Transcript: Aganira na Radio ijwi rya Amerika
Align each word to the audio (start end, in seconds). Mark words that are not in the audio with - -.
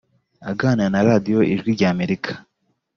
Aganira 0.49 0.87
na 0.93 1.01
Radio 1.07 1.37
ijwi 1.53 1.69
rya 1.75 1.87
Amerika 1.95 2.31